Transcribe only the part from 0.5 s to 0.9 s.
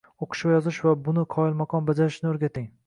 yozish